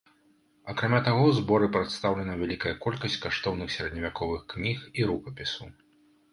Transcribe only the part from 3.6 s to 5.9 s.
сярэдневяковых кніг і рукапісаў.